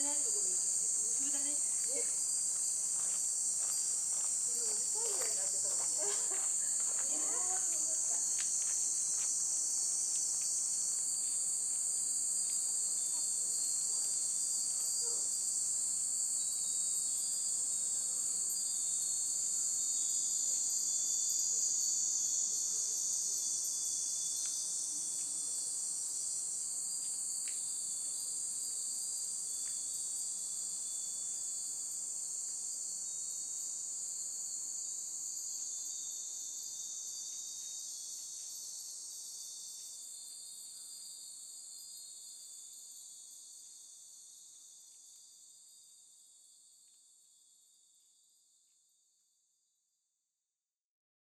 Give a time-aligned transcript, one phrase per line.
[0.00, 0.49] 진한 소금이